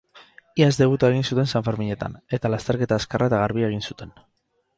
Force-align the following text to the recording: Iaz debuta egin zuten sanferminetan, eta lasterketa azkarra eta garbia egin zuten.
Iaz 0.61 0.71
debuta 0.79 1.09
egin 1.13 1.27
zuten 1.31 1.51
sanferminetan, 1.51 2.15
eta 2.39 2.51
lasterketa 2.55 2.99
azkarra 3.03 3.29
eta 3.33 3.43
garbia 3.45 3.71
egin 3.71 3.87
zuten. 3.91 4.17